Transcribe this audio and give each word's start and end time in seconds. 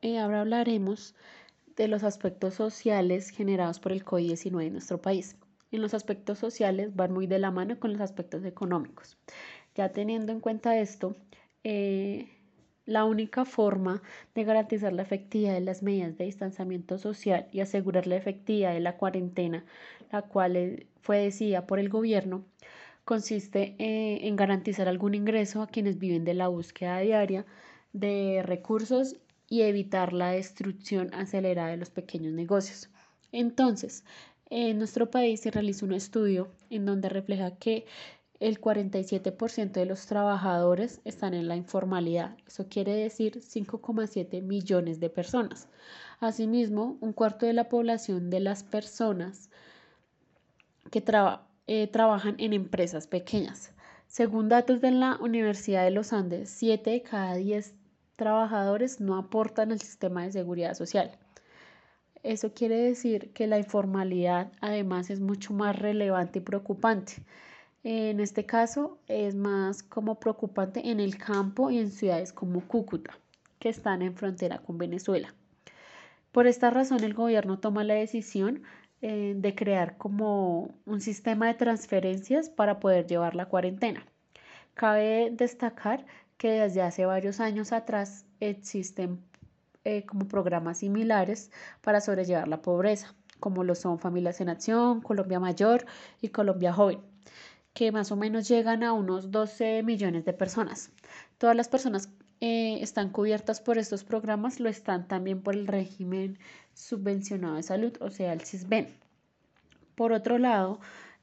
Eh, 0.00 0.18
ahora 0.18 0.42
hablaremos 0.42 1.16
de 1.76 1.88
los 1.88 2.04
aspectos 2.04 2.54
sociales 2.54 3.30
generados 3.30 3.80
por 3.80 3.90
el 3.92 4.04
COVID-19 4.04 4.66
en 4.66 4.72
nuestro 4.74 5.00
país. 5.02 5.36
En 5.72 5.82
los 5.82 5.92
aspectos 5.92 6.38
sociales 6.38 6.94
van 6.94 7.12
muy 7.12 7.26
de 7.26 7.40
la 7.40 7.50
mano 7.50 7.78
con 7.80 7.92
los 7.92 8.00
aspectos 8.00 8.44
económicos. 8.44 9.18
Ya 9.74 9.90
teniendo 9.90 10.30
en 10.32 10.40
cuenta 10.40 10.78
esto, 10.78 11.16
eh, 11.64 12.28
la 12.86 13.04
única 13.04 13.44
forma 13.44 14.00
de 14.36 14.44
garantizar 14.44 14.92
la 14.92 15.02
efectividad 15.02 15.54
de 15.54 15.60
las 15.60 15.82
medidas 15.82 16.16
de 16.16 16.24
distanciamiento 16.26 16.96
social 16.98 17.48
y 17.52 17.60
asegurar 17.60 18.06
la 18.06 18.16
efectividad 18.16 18.72
de 18.72 18.80
la 18.80 18.96
cuarentena, 18.96 19.64
la 20.12 20.22
cual 20.22 20.56
eh, 20.56 20.86
fue 21.02 21.18
decidida 21.18 21.66
por 21.66 21.80
el 21.80 21.88
gobierno, 21.88 22.44
consiste 23.04 23.74
en 23.78 24.36
garantizar 24.36 24.86
algún 24.86 25.14
ingreso 25.14 25.62
a 25.62 25.66
quienes 25.66 25.98
viven 25.98 26.24
de 26.24 26.34
la 26.34 26.48
búsqueda 26.48 27.00
diaria 27.00 27.46
de 27.92 28.42
recursos 28.44 29.16
y 29.48 29.62
evitar 29.62 30.12
la 30.12 30.30
destrucción 30.30 31.12
acelerada 31.14 31.70
de 31.70 31.76
los 31.78 31.90
pequeños 31.90 32.32
negocios. 32.32 32.90
Entonces, 33.32 34.04
en 34.50 34.78
nuestro 34.78 35.10
país 35.10 35.40
se 35.40 35.50
realizó 35.50 35.86
un 35.86 35.92
estudio 35.92 36.48
en 36.70 36.86
donde 36.86 37.08
refleja 37.08 37.56
que 37.56 37.86
el 38.40 38.60
47% 38.60 39.72
de 39.72 39.86
los 39.86 40.06
trabajadores 40.06 41.00
están 41.04 41.34
en 41.34 41.48
la 41.48 41.56
informalidad. 41.56 42.36
Eso 42.46 42.68
quiere 42.68 42.94
decir 42.94 43.40
5,7 43.40 44.42
millones 44.42 45.00
de 45.00 45.10
personas. 45.10 45.68
Asimismo, 46.20 46.96
un 47.00 47.12
cuarto 47.12 47.46
de 47.46 47.52
la 47.52 47.68
población 47.68 48.30
de 48.30 48.40
las 48.40 48.62
personas 48.62 49.50
que 50.90 51.02
eh, 51.66 51.86
trabajan 51.88 52.36
en 52.38 52.52
empresas 52.52 53.06
pequeñas. 53.06 53.72
Según 54.06 54.48
datos 54.48 54.80
de 54.80 54.92
la 54.92 55.18
Universidad 55.20 55.84
de 55.84 55.90
los 55.90 56.12
Andes, 56.12 56.48
7 56.48 56.90
de 56.90 57.02
cada 57.02 57.34
10 57.34 57.74
trabajadores 58.18 59.00
no 59.00 59.16
aportan 59.16 59.70
al 59.70 59.80
sistema 59.80 60.24
de 60.24 60.32
seguridad 60.32 60.74
social. 60.74 61.12
Eso 62.24 62.52
quiere 62.52 62.76
decir 62.76 63.32
que 63.32 63.46
la 63.46 63.58
informalidad 63.58 64.52
además 64.60 65.08
es 65.08 65.20
mucho 65.20 65.54
más 65.54 65.78
relevante 65.78 66.40
y 66.40 66.42
preocupante. 66.42 67.22
En 67.84 68.18
este 68.18 68.44
caso 68.44 68.98
es 69.06 69.36
más 69.36 69.84
como 69.84 70.18
preocupante 70.18 70.90
en 70.90 70.98
el 70.98 71.16
campo 71.16 71.70
y 71.70 71.78
en 71.78 71.92
ciudades 71.92 72.32
como 72.32 72.66
Cúcuta, 72.66 73.16
que 73.60 73.68
están 73.68 74.02
en 74.02 74.16
frontera 74.16 74.58
con 74.58 74.78
Venezuela. 74.78 75.32
Por 76.32 76.48
esta 76.48 76.70
razón 76.70 77.04
el 77.04 77.14
gobierno 77.14 77.60
toma 77.60 77.84
la 77.84 77.94
decisión 77.94 78.64
eh, 79.00 79.34
de 79.36 79.54
crear 79.54 79.96
como 79.96 80.74
un 80.86 81.00
sistema 81.00 81.46
de 81.46 81.54
transferencias 81.54 82.50
para 82.50 82.80
poder 82.80 83.06
llevar 83.06 83.36
la 83.36 83.46
cuarentena. 83.46 84.04
Cabe 84.74 85.30
destacar 85.32 86.04
que 86.38 86.52
desde 86.52 86.80
hace 86.80 87.04
varios 87.04 87.40
años 87.40 87.72
atrás 87.72 88.24
existen 88.40 89.20
eh, 89.84 90.06
como 90.06 90.28
programas 90.28 90.78
similares 90.78 91.50
para 91.82 92.00
sobrellevar 92.00 92.48
la 92.48 92.62
pobreza, 92.62 93.14
como 93.40 93.64
lo 93.64 93.74
son 93.74 93.98
Familias 93.98 94.40
en 94.40 94.48
Acción, 94.48 95.02
Colombia 95.02 95.40
Mayor 95.40 95.84
y 96.22 96.28
Colombia 96.28 96.72
Joven, 96.72 97.00
que 97.74 97.92
más 97.92 98.10
o 98.12 98.16
menos 98.16 98.48
llegan 98.48 98.82
a 98.82 98.92
unos 98.92 99.30
12 99.30 99.82
millones 99.82 100.24
de 100.24 100.32
personas. 100.32 100.90
Todas 101.38 101.56
las 101.56 101.68
personas 101.68 102.08
eh, 102.40 102.78
están 102.82 103.10
cubiertas 103.10 103.60
por 103.60 103.78
estos 103.78 104.04
programas, 104.04 104.60
lo 104.60 104.68
están 104.68 105.08
también 105.08 105.42
por 105.42 105.54
el 105.54 105.66
régimen 105.66 106.38
subvencionado 106.72 107.56
de 107.56 107.64
salud, 107.64 107.92
o 108.00 108.10
sea, 108.10 108.32
el 108.32 108.42
CISBEN. 108.42 108.88
Por 109.96 110.12
otro 110.12 110.38
lado, 110.38 110.78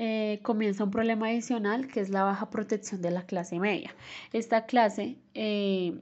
eh, 0.00 0.38
comienza 0.42 0.84
un 0.84 0.92
problema 0.92 1.26
adicional 1.26 1.88
que 1.88 1.98
es 1.98 2.08
la 2.08 2.22
baja 2.22 2.50
protección 2.50 3.02
de 3.02 3.10
la 3.10 3.26
clase 3.26 3.58
media. 3.58 3.92
Esta 4.32 4.64
clase 4.64 5.16
eh, 5.34 6.00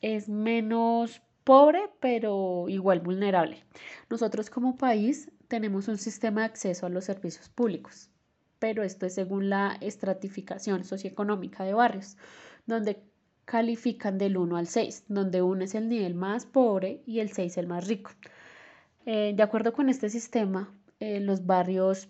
es 0.00 0.30
menos 0.30 1.20
pobre 1.44 1.90
pero 2.00 2.64
igual 2.70 3.00
vulnerable. 3.00 3.62
Nosotros 4.08 4.48
como 4.48 4.78
país 4.78 5.30
tenemos 5.46 5.88
un 5.88 5.98
sistema 5.98 6.40
de 6.40 6.46
acceso 6.46 6.86
a 6.86 6.88
los 6.88 7.04
servicios 7.04 7.50
públicos, 7.50 8.08
pero 8.58 8.82
esto 8.82 9.04
es 9.04 9.14
según 9.14 9.50
la 9.50 9.76
estratificación 9.82 10.84
socioeconómica 10.84 11.64
de 11.64 11.74
barrios, 11.74 12.16
donde 12.64 13.02
califican 13.44 14.16
del 14.16 14.38
1 14.38 14.56
al 14.56 14.68
6, 14.68 15.04
donde 15.08 15.42
1 15.42 15.64
es 15.64 15.74
el 15.74 15.90
nivel 15.90 16.14
más 16.14 16.46
pobre 16.46 17.02
y 17.04 17.20
el 17.20 17.30
6 17.30 17.58
el 17.58 17.66
más 17.66 17.86
rico. 17.86 18.10
Eh, 19.04 19.34
de 19.36 19.42
acuerdo 19.42 19.74
con 19.74 19.90
este 19.90 20.08
sistema, 20.08 20.72
los 21.00 21.46
barrios 21.46 22.08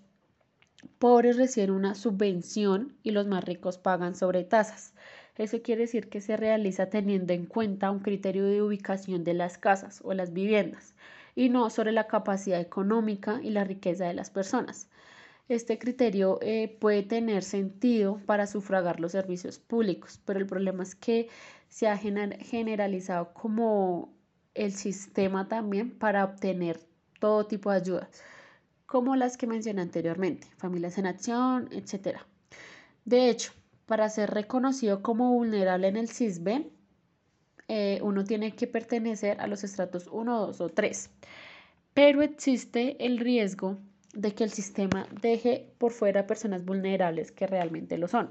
pobres 0.98 1.36
reciben 1.36 1.70
una 1.70 1.94
subvención 1.94 2.94
y 3.02 3.10
los 3.10 3.26
más 3.26 3.44
ricos 3.44 3.78
pagan 3.78 4.14
sobre 4.14 4.44
tasas. 4.44 4.94
Eso 5.36 5.62
quiere 5.62 5.82
decir 5.82 6.08
que 6.08 6.20
se 6.20 6.36
realiza 6.36 6.90
teniendo 6.90 7.32
en 7.32 7.46
cuenta 7.46 7.90
un 7.90 8.00
criterio 8.00 8.44
de 8.44 8.62
ubicación 8.62 9.24
de 9.24 9.34
las 9.34 9.58
casas 9.58 10.00
o 10.04 10.12
las 10.14 10.32
viviendas 10.32 10.94
y 11.34 11.48
no 11.48 11.70
sobre 11.70 11.92
la 11.92 12.08
capacidad 12.08 12.60
económica 12.60 13.40
y 13.42 13.50
la 13.50 13.64
riqueza 13.64 14.06
de 14.06 14.14
las 14.14 14.30
personas. 14.30 14.88
Este 15.48 15.78
criterio 15.78 16.38
eh, 16.42 16.76
puede 16.80 17.02
tener 17.02 17.42
sentido 17.42 18.20
para 18.26 18.46
sufragar 18.46 19.00
los 19.00 19.12
servicios 19.12 19.58
públicos, 19.58 20.20
pero 20.24 20.40
el 20.40 20.46
problema 20.46 20.82
es 20.82 20.94
que 20.94 21.28
se 21.68 21.88
ha 21.88 21.96
generalizado 21.96 23.32
como 23.32 24.12
el 24.54 24.72
sistema 24.72 25.48
también 25.48 25.90
para 25.90 26.24
obtener 26.24 26.80
todo 27.20 27.46
tipo 27.46 27.70
de 27.70 27.76
ayudas 27.76 28.22
como 28.88 29.16
las 29.16 29.36
que 29.36 29.46
mencioné 29.46 29.82
anteriormente, 29.82 30.48
familias 30.56 30.96
en 30.96 31.06
acción, 31.06 31.68
etc. 31.72 32.20
De 33.04 33.28
hecho, 33.28 33.52
para 33.84 34.08
ser 34.08 34.30
reconocido 34.30 35.02
como 35.02 35.30
vulnerable 35.34 35.88
en 35.88 35.98
el 35.98 36.08
CISBEN, 36.08 36.72
eh, 37.68 38.00
uno 38.02 38.24
tiene 38.24 38.56
que 38.56 38.66
pertenecer 38.66 39.38
a 39.42 39.46
los 39.46 39.62
estratos 39.62 40.08
1, 40.10 40.46
2 40.46 40.60
o 40.62 40.68
3. 40.70 41.10
Pero 41.92 42.22
existe 42.22 43.04
el 43.04 43.18
riesgo 43.18 43.76
de 44.14 44.34
que 44.34 44.44
el 44.44 44.50
sistema 44.50 45.06
deje 45.20 45.70
por 45.76 45.92
fuera 45.92 46.26
personas 46.26 46.64
vulnerables 46.64 47.30
que 47.30 47.46
realmente 47.46 47.98
lo 47.98 48.08
son, 48.08 48.30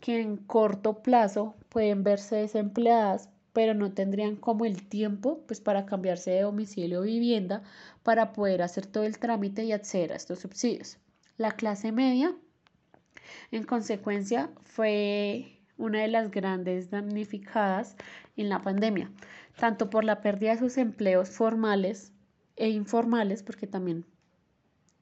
que 0.00 0.18
en 0.18 0.38
corto 0.38 1.02
plazo 1.02 1.56
pueden 1.68 2.04
verse 2.04 2.36
desempleadas 2.36 3.28
pero 3.52 3.74
no 3.74 3.92
tendrían 3.92 4.36
como 4.36 4.64
el 4.64 4.88
tiempo 4.88 5.42
pues 5.46 5.60
para 5.60 5.86
cambiarse 5.86 6.30
de 6.30 6.42
domicilio 6.42 7.00
o 7.00 7.02
vivienda 7.02 7.62
para 8.02 8.32
poder 8.32 8.62
hacer 8.62 8.86
todo 8.86 9.04
el 9.04 9.18
trámite 9.18 9.64
y 9.64 9.72
acceder 9.72 10.12
a 10.12 10.16
estos 10.16 10.40
subsidios. 10.40 10.98
La 11.36 11.52
clase 11.52 11.92
media, 11.92 12.34
en 13.50 13.64
consecuencia, 13.64 14.50
fue 14.64 15.58
una 15.78 16.02
de 16.02 16.08
las 16.08 16.30
grandes 16.30 16.90
damnificadas 16.90 17.96
en 18.36 18.48
la 18.48 18.62
pandemia, 18.62 19.10
tanto 19.58 19.90
por 19.90 20.04
la 20.04 20.20
pérdida 20.20 20.52
de 20.52 20.58
sus 20.58 20.76
empleos 20.76 21.30
formales 21.30 22.12
e 22.56 22.68
informales, 22.68 23.42
porque 23.42 23.66
también 23.66 24.04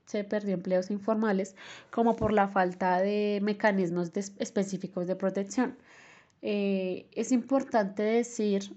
se 0.06 0.24
perdió 0.24 0.54
empleos 0.54 0.90
informales, 0.90 1.54
como 1.90 2.16
por 2.16 2.32
la 2.32 2.48
falta 2.48 3.00
de 3.02 3.40
mecanismos 3.42 4.10
específicos 4.38 5.06
de 5.06 5.16
protección. 5.16 5.76
Eh, 6.42 7.06
es 7.12 7.32
importante 7.32 8.02
decir 8.02 8.76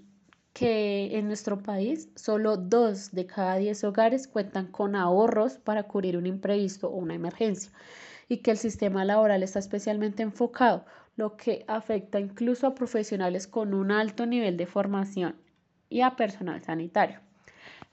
que 0.52 1.16
en 1.16 1.28
nuestro 1.28 1.62
país 1.62 2.08
solo 2.14 2.56
dos 2.56 3.12
de 3.12 3.26
cada 3.26 3.56
diez 3.56 3.84
hogares 3.84 4.28
cuentan 4.28 4.66
con 4.66 4.96
ahorros 4.96 5.58
para 5.58 5.84
cubrir 5.84 6.16
un 6.16 6.26
imprevisto 6.26 6.88
o 6.88 6.96
una 6.96 7.14
emergencia 7.14 7.72
y 8.28 8.38
que 8.38 8.50
el 8.50 8.58
sistema 8.58 9.04
laboral 9.04 9.42
está 9.42 9.58
especialmente 9.58 10.22
enfocado, 10.22 10.84
lo 11.16 11.36
que 11.36 11.64
afecta 11.68 12.18
incluso 12.20 12.66
a 12.66 12.74
profesionales 12.74 13.46
con 13.46 13.74
un 13.74 13.90
alto 13.90 14.26
nivel 14.26 14.56
de 14.56 14.66
formación 14.66 15.36
y 15.88 16.00
a 16.00 16.16
personal 16.16 16.62
sanitario. 16.62 17.20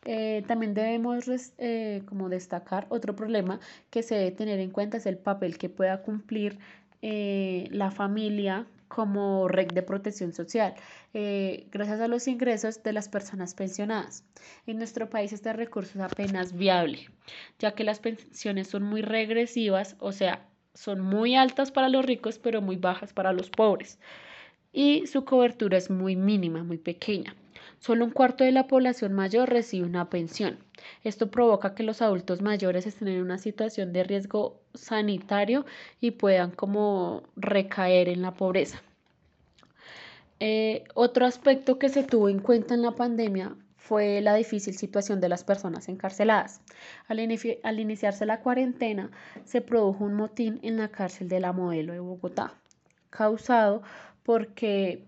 Eh, 0.05 0.43
también 0.47 0.73
debemos 0.73 1.25
eh, 1.57 2.03
como 2.05 2.29
destacar 2.29 2.87
otro 2.89 3.15
problema 3.15 3.59
que 3.89 4.01
se 4.01 4.15
debe 4.15 4.31
tener 4.31 4.59
en 4.59 4.71
cuenta 4.71 4.97
es 4.97 5.05
el 5.05 5.17
papel 5.17 5.57
que 5.57 5.69
pueda 5.69 6.01
cumplir 6.01 6.57
la 7.01 7.91
familia 7.91 8.67
como 8.89 9.47
red 9.47 9.67
de 9.67 9.83
protección 9.83 10.33
social, 10.33 10.73
eh, 11.13 11.67
gracias 11.71 12.01
a 12.01 12.09
los 12.09 12.27
ingresos 12.27 12.83
de 12.83 12.91
las 12.91 13.07
personas 13.07 13.53
pensionadas. 13.53 14.25
En 14.67 14.77
nuestro 14.77 15.09
país 15.09 15.31
este 15.31 15.53
recurso 15.53 15.99
es 15.99 16.03
apenas 16.03 16.53
viable, 16.53 17.09
ya 17.59 17.73
que 17.73 17.85
las 17.85 17.99
pensiones 17.99 18.67
son 18.67 18.83
muy 18.83 19.01
regresivas, 19.01 19.95
o 19.99 20.11
sea, 20.11 20.45
son 20.73 20.99
muy 20.99 21.35
altas 21.35 21.71
para 21.71 21.87
los 21.87 22.05
ricos, 22.05 22.39
pero 22.39 22.61
muy 22.61 22.75
bajas 22.75 23.13
para 23.13 23.31
los 23.31 23.49
pobres. 23.49 23.99
Y 24.71 25.07
su 25.07 25.25
cobertura 25.25 25.77
es 25.77 25.89
muy 25.89 26.15
mínima, 26.15 26.63
muy 26.63 26.77
pequeña. 26.77 27.35
Solo 27.79 28.05
un 28.05 28.11
cuarto 28.11 28.43
de 28.43 28.51
la 28.51 28.67
población 28.67 29.13
mayor 29.13 29.49
recibe 29.49 29.85
una 29.85 30.09
pensión. 30.09 30.59
Esto 31.03 31.31
provoca 31.31 31.75
que 31.75 31.83
los 31.83 32.01
adultos 32.01 32.41
mayores 32.41 32.85
estén 32.85 33.07
en 33.07 33.21
una 33.21 33.37
situación 33.37 33.93
de 33.93 34.03
riesgo 34.03 34.59
sanitario 34.73 35.65
y 36.01 36.11
puedan 36.11 36.51
como 36.51 37.23
recaer 37.35 38.09
en 38.09 38.21
la 38.21 38.33
pobreza. 38.33 38.81
Eh, 40.41 40.85
otro 40.93 41.25
aspecto 41.25 41.79
que 41.79 41.89
se 41.89 42.03
tuvo 42.03 42.29
en 42.29 42.39
cuenta 42.39 42.73
en 42.73 42.81
la 42.81 42.95
pandemia 42.95 43.55
fue 43.75 44.21
la 44.21 44.35
difícil 44.35 44.73
situación 44.75 45.19
de 45.19 45.29
las 45.29 45.43
personas 45.43 45.89
encarceladas. 45.89 46.61
Al, 47.07 47.19
al, 47.63 47.79
iniciarse 47.79 48.25
la 48.25 48.41
cuarentena, 48.41 49.09
se 49.45 49.61
produjo 49.61 50.03
un 50.03 50.13
motín 50.13 50.59
en 50.63 50.77
la 50.77 50.89
cárcel 50.89 51.27
de 51.27 51.39
la 51.39 51.53
Modelo 51.53 51.93
de 51.93 51.99
Bogotá, 51.99 52.53
causado 53.09 53.81
porque 54.23 55.05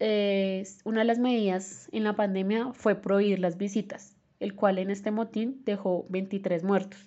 eh, 0.00 0.64
una 0.84 1.00
de 1.00 1.06
las 1.06 1.18
medidas 1.18 1.88
en 1.92 2.04
la 2.04 2.14
pandemia 2.14 2.72
fue 2.72 2.94
prohibir 2.94 3.38
las 3.38 3.56
visitas, 3.56 4.16
el 4.40 4.54
cual 4.54 4.78
en 4.78 4.90
este 4.90 5.10
motín 5.10 5.62
dejó 5.64 6.06
23 6.08 6.62
muertos. 6.64 7.06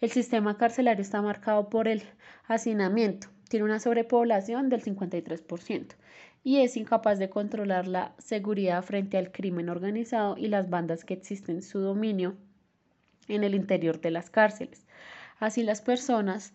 El 0.00 0.10
sistema 0.10 0.56
carcelario 0.56 1.02
está 1.02 1.20
marcado 1.22 1.68
por 1.68 1.88
el 1.88 2.02
hacinamiento, 2.46 3.28
tiene 3.48 3.64
una 3.64 3.80
sobrepoblación 3.80 4.68
del 4.68 4.82
53% 4.82 5.96
y 6.44 6.58
es 6.60 6.76
incapaz 6.76 7.18
de 7.18 7.30
controlar 7.30 7.88
la 7.88 8.14
seguridad 8.18 8.82
frente 8.82 9.18
al 9.18 9.32
crimen 9.32 9.68
organizado 9.68 10.36
y 10.38 10.48
las 10.48 10.70
bandas 10.70 11.04
que 11.04 11.14
existen 11.14 11.56
en 11.56 11.62
su 11.62 11.80
dominio 11.80 12.36
en 13.26 13.44
el 13.44 13.54
interior 13.54 14.00
de 14.00 14.10
las 14.10 14.30
cárceles. 14.30 14.86
Así 15.40 15.62
las 15.62 15.80
personas 15.82 16.52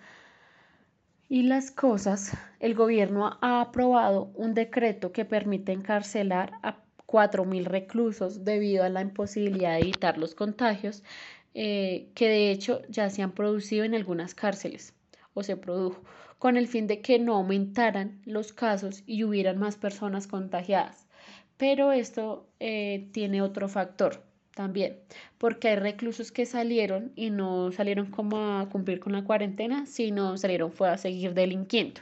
y 1.34 1.42
las 1.42 1.72
cosas, 1.72 2.32
el 2.60 2.76
gobierno 2.76 3.40
ha 3.42 3.60
aprobado 3.60 4.32
un 4.36 4.54
decreto 4.54 5.12
que 5.12 5.26
permite 5.26 5.72
encarcelar 5.72 6.52
a 6.62 6.78
4.000 7.08 7.66
reclusos 7.66 8.46
debido 8.46 8.84
a 8.84 8.90
la 8.90 9.02
imposibilidad 9.02 9.74
de 9.74 9.80
evitar 9.80 10.20
los 10.20 10.36
contagios 10.36 11.02
eh, 11.56 12.12
que 12.14 12.30
de 12.30 12.52
hecho 12.52 12.84
ya 12.88 13.10
se 13.10 13.24
han 13.24 13.32
producido 13.32 13.84
en 13.84 13.96
algunas 13.96 14.36
cárceles 14.36 14.94
o 15.34 15.42
se 15.42 15.58
produjo, 15.58 16.04
con 16.38 16.56
el 16.56 16.68
fin 16.68 16.86
de 16.86 17.02
que 17.02 17.18
no 17.18 17.34
aumentaran 17.34 18.22
los 18.26 18.54
casos 18.54 19.02
y 19.08 19.24
hubieran 19.24 19.58
más 19.58 19.76
personas 19.76 20.28
contagiadas. 20.28 21.08
Pero 21.58 21.94
esto 21.94 22.46
eh, 22.60 23.10
tiene 23.12 23.42
otro 23.42 23.70
factor 23.70 24.22
también, 24.56 24.98
porque 25.38 25.70
hay 25.70 25.76
reclusos 25.78 26.32
que 26.32 26.46
salieron 26.46 27.12
y 27.16 27.30
no 27.30 27.72
salieron 27.72 28.08
como 28.12 28.38
a 28.60 28.70
cumplir 28.70 29.00
con 29.00 29.14
la 29.14 29.24
cuarentena, 29.24 29.86
sino 29.86 30.38
salieron 30.38 30.72
fue 30.72 30.90
a 30.90 30.98
seguir 30.98 31.34
delinquiendo. 31.34 32.02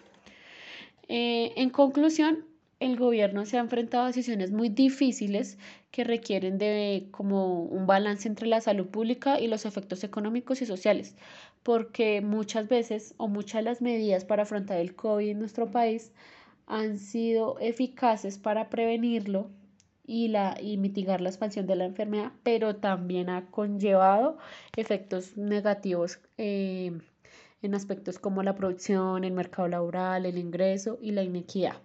Eh, 1.07 1.53
en 1.56 1.69
conclusión, 1.69 2.45
el 2.80 2.98
gobierno 2.98 3.45
se 3.45 3.57
ha 3.57 3.62
enfrentado 3.62 4.03
a 4.03 4.07
decisiones 4.07 4.51
muy 4.51 4.68
difíciles 4.69 5.57
que 5.92 6.03
requieren 6.03 6.57
de 6.57 7.07
como 7.12 7.62
un 7.63 7.86
balance 7.86 8.27
entre 8.27 8.48
la 8.48 8.59
salud 8.59 8.88
pública 8.88 9.39
y 9.39 9.47
los 9.47 9.65
efectos 9.65 10.04
económicos 10.04 10.62
y 10.62 10.65
sociales, 10.65 11.15
porque 11.63 12.21
muchas 12.21 12.68
veces 12.68 13.13
o 13.18 13.27
muchas 13.27 13.59
de 13.59 13.69
las 13.69 13.81
medidas 13.81 14.25
para 14.25 14.44
afrontar 14.44 14.77
el 14.80 14.95
COVID 14.95 15.30
en 15.30 15.39
nuestro 15.39 15.69
país 15.69 16.12
han 16.65 16.97
sido 16.97 17.59
eficaces 17.59 18.38
para 18.38 18.69
prevenirlo 18.69 19.50
y, 20.06 20.27
la, 20.30 20.57
y 20.62 20.77
mitigar 20.77 21.21
la 21.21 21.30
expansión 21.30 21.68
de 21.68 21.75
la 21.75 21.86
enfermedad, 21.86 22.31
pero 22.44 22.75
también 22.75 23.30
ha 23.30 23.48
conllevado 23.51 24.38
efectos 24.75 25.38
negativos 25.38 26.19
eh, 26.38 27.00
en 27.62 27.75
aspectos 27.75 28.19
como 28.19 28.44
la 28.44 28.56
producción, 28.56 29.24
el 29.24 29.33
mercado 29.33 29.68
laboral, 29.68 30.25
el 30.25 30.38
ingreso 30.38 30.98
y 31.01 31.12
la 31.12 31.24
inequidad. 31.24 31.77